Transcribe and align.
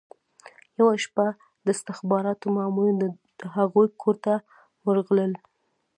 یوه 0.79 0.93
شپه 1.03 1.25
د 1.63 1.67
استخباراتو 1.75 2.45
مامورین 2.57 2.97
د 3.39 3.41
هغوی 3.55 3.87
کور 4.01 4.15
ته 4.25 4.33
ورغلل 4.85 5.31